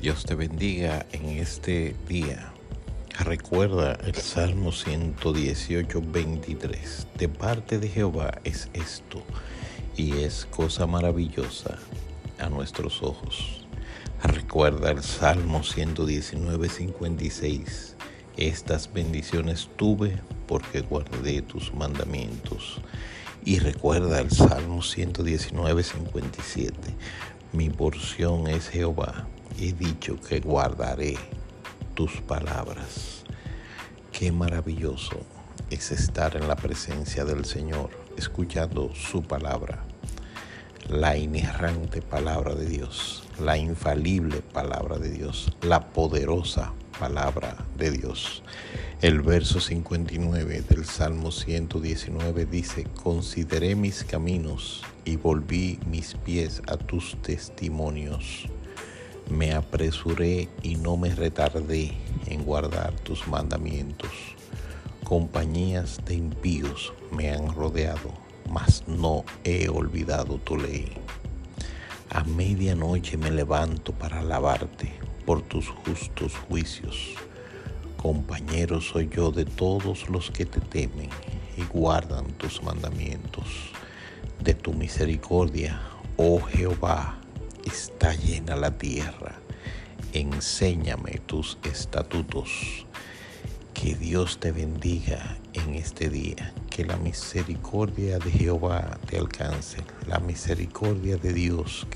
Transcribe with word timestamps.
Dios 0.00 0.24
te 0.24 0.36
bendiga 0.36 1.04
en 1.10 1.26
este 1.26 1.96
día. 2.06 2.52
Recuerda 3.18 3.98
el 4.06 4.14
Salmo 4.14 4.70
118, 4.70 6.00
23. 6.00 7.08
De 7.18 7.28
parte 7.28 7.80
de 7.80 7.88
Jehová 7.88 8.38
es 8.44 8.70
esto 8.74 9.24
y 9.96 10.18
es 10.18 10.46
cosa 10.46 10.86
maravillosa 10.86 11.80
a 12.38 12.48
nuestros 12.48 13.02
ojos. 13.02 13.66
Recuerda 14.22 14.92
el 14.92 15.02
Salmo 15.02 15.64
119, 15.64 16.68
56. 16.68 17.96
Estas 18.36 18.92
bendiciones 18.92 19.68
tuve 19.74 20.20
porque 20.46 20.82
guardé 20.82 21.42
tus 21.42 21.74
mandamientos. 21.74 22.80
Y 23.44 23.58
recuerda 23.58 24.20
el 24.20 24.30
Salmo 24.30 24.80
119, 24.80 25.82
57. 25.82 26.94
Mi 27.52 27.68
porción 27.68 28.46
es 28.46 28.68
Jehová. 28.68 29.26
He 29.60 29.72
dicho 29.72 30.20
que 30.20 30.38
guardaré 30.38 31.16
tus 31.94 32.20
palabras. 32.20 33.24
Qué 34.12 34.30
maravilloso 34.30 35.18
es 35.68 35.90
estar 35.90 36.36
en 36.36 36.46
la 36.46 36.54
presencia 36.54 37.24
del 37.24 37.44
Señor, 37.44 37.90
escuchando 38.16 38.94
su 38.94 39.24
palabra, 39.24 39.82
la 40.88 41.16
inerrante 41.16 42.02
palabra 42.02 42.54
de 42.54 42.66
Dios, 42.66 43.24
la 43.40 43.58
infalible 43.58 44.42
palabra 44.42 44.96
de 44.98 45.10
Dios, 45.10 45.50
la 45.62 45.88
poderosa 45.88 46.72
palabra 47.00 47.56
de 47.76 47.90
Dios. 47.90 48.44
El 49.02 49.22
verso 49.22 49.58
59 49.58 50.62
del 50.68 50.84
Salmo 50.84 51.32
119 51.32 52.46
dice, 52.46 52.84
consideré 53.02 53.74
mis 53.74 54.04
caminos 54.04 54.84
y 55.04 55.16
volví 55.16 55.80
mis 55.84 56.14
pies 56.14 56.62
a 56.68 56.76
tus 56.76 57.20
testimonios. 57.22 58.48
Me 59.30 59.52
apresuré 59.52 60.48
y 60.62 60.76
no 60.76 60.96
me 60.96 61.14
retardé 61.14 61.92
en 62.26 62.44
guardar 62.44 62.92
tus 63.00 63.28
mandamientos. 63.28 64.10
Compañías 65.04 66.00
de 66.06 66.14
impíos 66.14 66.94
me 67.10 67.30
han 67.30 67.54
rodeado, 67.54 68.12
mas 68.50 68.84
no 68.86 69.24
he 69.44 69.68
olvidado 69.68 70.38
tu 70.38 70.56
ley. 70.56 70.92
A 72.10 72.24
medianoche 72.24 73.18
me 73.18 73.30
levanto 73.30 73.92
para 73.92 74.20
alabarte 74.20 74.92
por 75.26 75.42
tus 75.42 75.68
justos 75.68 76.34
juicios. 76.48 77.14
Compañero 77.98 78.80
soy 78.80 79.10
yo 79.14 79.30
de 79.30 79.44
todos 79.44 80.08
los 80.08 80.30
que 80.30 80.46
te 80.46 80.60
temen 80.60 81.10
y 81.58 81.64
guardan 81.64 82.26
tus 82.38 82.62
mandamientos. 82.62 83.44
De 84.40 84.54
tu 84.54 84.72
misericordia, 84.72 85.82
oh 86.16 86.40
Jehová, 86.40 87.18
está 87.64 88.14
llena 88.14 88.56
la 88.56 88.76
tierra. 88.78 89.36
Enséñame 90.12 91.20
tus 91.26 91.58
estatutos. 91.64 92.86
Que 93.74 93.94
Dios 93.94 94.40
te 94.40 94.52
bendiga 94.52 95.38
en 95.52 95.74
este 95.74 96.08
día. 96.08 96.52
Que 96.70 96.84
la 96.84 96.96
misericordia 96.96 98.18
de 98.18 98.30
Jehová 98.30 98.98
te 99.06 99.18
alcance. 99.18 99.78
La 100.06 100.18
misericordia 100.18 101.16
de 101.16 101.32
Dios 101.32 101.86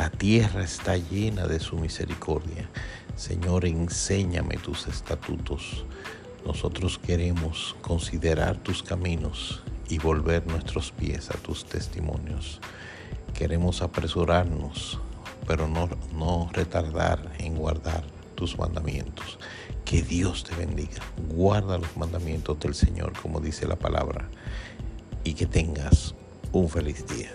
la 0.00 0.08
tierra 0.08 0.64
está 0.64 0.96
llena 0.96 1.46
de 1.46 1.60
su 1.60 1.76
misericordia. 1.76 2.70
Señor, 3.16 3.66
enséñame 3.66 4.56
tus 4.56 4.86
estatutos. 4.86 5.84
Nosotros 6.46 6.98
queremos 6.98 7.76
considerar 7.82 8.56
tus 8.56 8.82
caminos 8.82 9.62
y 9.90 9.98
volver 9.98 10.46
nuestros 10.46 10.90
pies 10.90 11.28
a 11.30 11.34
tus 11.34 11.66
testimonios. 11.66 12.62
Queremos 13.34 13.82
apresurarnos, 13.82 14.98
pero 15.46 15.66
no, 15.66 15.88
no 16.14 16.50
retardar 16.52 17.32
en 17.38 17.56
guardar 17.56 18.04
tus 18.34 18.58
mandamientos. 18.58 19.38
Que 19.84 20.02
Dios 20.02 20.44
te 20.44 20.54
bendiga. 20.54 21.02
Guarda 21.34 21.78
los 21.78 21.96
mandamientos 21.96 22.58
del 22.60 22.74
Señor, 22.74 23.12
como 23.20 23.40
dice 23.40 23.66
la 23.66 23.76
palabra, 23.76 24.28
y 25.24 25.34
que 25.34 25.46
tengas 25.46 26.14
un 26.52 26.68
feliz 26.68 27.06
día. 27.06 27.30